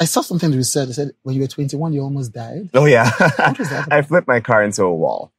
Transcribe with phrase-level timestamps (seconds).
[0.00, 0.88] I saw something you said.
[1.22, 2.70] When you were 21, you almost died.
[2.74, 3.88] Oh yeah, What was that?
[3.92, 5.30] I flipped my car into a wall.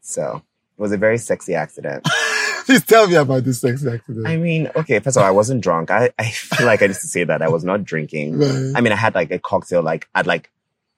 [0.00, 0.42] So
[0.78, 2.06] it was a very sexy accident.
[2.66, 4.26] Please tell me about this sex accident.
[4.26, 5.90] I mean, okay, first of all, I wasn't drunk.
[5.90, 8.38] I, I feel like I need to say that I was not drinking.
[8.38, 10.50] right, I mean, I had like a cocktail like at like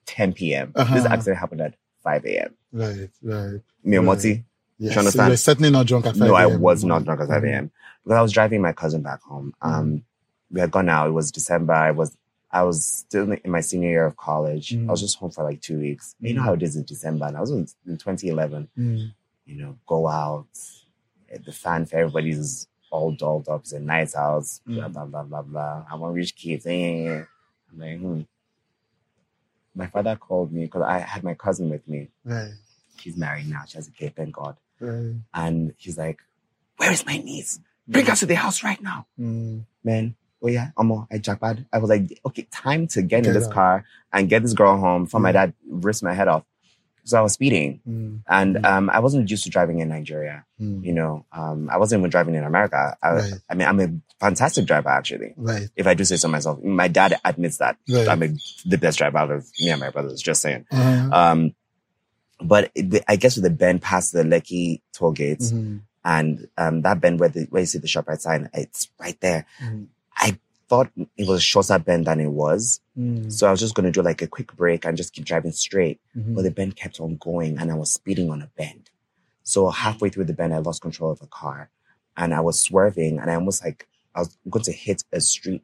[0.05, 0.71] 10 p.m.
[0.75, 0.95] Uh-huh.
[0.95, 1.73] This accident happened at
[2.03, 2.53] 5 a.m.
[2.71, 3.61] right, right.
[3.85, 4.43] Miyamoti?
[4.77, 4.93] Yes.
[4.93, 5.29] you understand?
[5.29, 7.49] You're certainly not drunk at 5 No, I was not drunk at 5 Mhm.
[7.49, 7.71] a.m.
[8.03, 9.53] Because I was driving my cousin back home.
[9.61, 10.03] Um,
[10.51, 11.07] we had gone out.
[11.07, 11.73] It was December.
[11.73, 12.15] I was,
[12.53, 14.69] I was still in my senior year of college.
[14.69, 14.87] Mm.
[14.87, 16.15] I was just home for like two weeks.
[16.19, 16.45] You know Mm.
[16.45, 17.25] how it is in December.
[17.25, 19.11] And I was in, in 2011, Mm.
[19.45, 20.45] you know, go out,
[21.45, 23.61] the fanfare, everybody's all dolled up.
[23.61, 24.93] It's a nice house, blah, Mm.
[24.93, 25.85] blah, blah, blah, blah.
[25.91, 26.61] I'm a rich kid.
[26.67, 27.23] eh.
[27.71, 28.21] I'm like, hmm.
[29.75, 32.09] My father called me because I had my cousin with me.
[32.23, 32.51] Right,
[32.99, 33.63] She's married now.
[33.67, 34.55] She has a kid, thank God.
[34.79, 35.15] right.
[35.33, 36.19] And he's like,
[36.77, 37.59] where is my niece?
[37.87, 39.07] Bring her to the house right now.
[39.19, 39.65] Mm.
[39.83, 41.57] Man, oh yeah, Amo, I jackpot.
[41.71, 43.53] I was like, okay, time to get, Get in this out.
[43.53, 45.33] car and get this girl home my Mm.
[45.33, 46.43] dad ripped my head off.
[47.05, 48.21] So I was speeding Mm.
[48.27, 48.65] and Mm.
[48.65, 50.45] um, I wasn't used to driving in Nigeria.
[50.59, 50.83] Mm.
[50.85, 52.95] You know, um, I wasn't even driving in America.
[53.01, 53.33] I, Right.
[53.49, 55.33] I mean, I'm a fantastic driver actually.
[55.35, 58.07] Right, If I do say so myself, my dad admits that right.
[58.07, 58.29] I'm a,
[58.65, 60.21] the best driver out of me and my brothers.
[60.21, 60.65] Just saying.
[60.71, 61.09] uh-huh.
[61.11, 61.55] Um,
[62.41, 65.81] but it, I guess with the bend past the Lekki toll gates, Mhm.
[66.03, 69.45] and um, that bend where the where you see the Shoprite sign, it's right there.
[69.61, 69.87] Mhm.
[70.73, 73.31] Thought it was a shorter bend than it was, Mm.
[73.31, 75.99] so I was just gonna do like a quick break and just keep driving straight.
[76.17, 76.33] Mhm.
[76.33, 78.89] But the bend kept on going, and I was speeding on a bend.
[79.43, 81.69] So halfway through the bend, I lost control of the car,
[82.17, 85.63] and I was swerving, and I almost like I was going to hit a street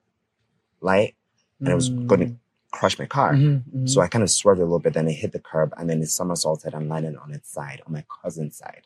[0.79, 1.15] light,
[1.59, 2.35] and I was going to
[2.71, 3.33] crush my car.
[3.33, 3.89] Mhm, mhm.
[3.89, 6.03] So I kind of swerved a little bit, then it hit the curb, and then
[6.03, 8.85] it somersaulted and landed on its side, on my cousin's side.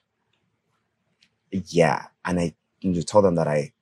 [1.52, 3.73] Yeah, and I you told them that I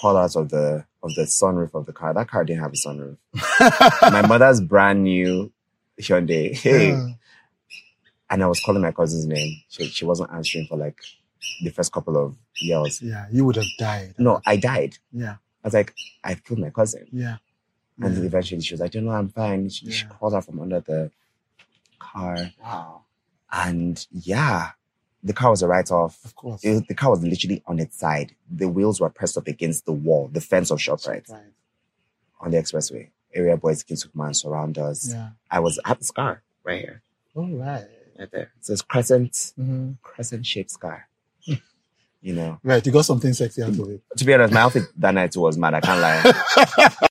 [0.00, 2.12] crawled out of the of the sunroof of the car.
[2.14, 3.16] That car didn't have a sunroof.
[4.12, 5.52] my mother's brand new
[6.00, 6.54] Hyundai.
[6.56, 7.08] Hey, Yeah.
[8.30, 9.60] and I was calling my cousin's name.
[9.68, 11.00] She she wasn't answering for like
[11.62, 13.00] the first couple of years.
[13.02, 14.14] Yeah, you would have died.
[14.18, 14.96] No, I died.
[15.12, 15.94] Yeah, I was like,
[16.24, 17.06] I killed my cousin.
[17.12, 17.36] yeah.
[18.00, 18.24] And yeah.
[18.24, 19.68] eventually she was like, you know, I'm fine.
[19.70, 20.10] She, she Yeah.
[20.10, 21.10] crawled out from under the
[21.98, 22.36] car.
[22.62, 23.02] Wow.
[23.52, 24.70] And yeah,
[25.22, 26.18] the car was a write off.
[26.24, 26.64] Of course.
[26.64, 28.34] It- the car was literally on its side.
[28.50, 31.42] The wheels were pressed up against the wall, the fence of ShopRite Right.
[32.40, 33.08] on the expressway.
[33.34, 35.10] Area boys, Kinsukman surround us.
[35.10, 35.30] Yeah.
[35.50, 37.02] I was at the scar right here,
[37.34, 37.86] All right.
[38.18, 38.52] right there.
[38.60, 39.92] So it's crescent, Mm-hmm.
[40.02, 41.08] crescent shaped scar.
[42.20, 42.84] you know, Right.
[42.84, 44.00] You got something sexy out of it.
[44.16, 45.74] to be honest, my outfit that night was mad.
[45.74, 46.88] I can't lie.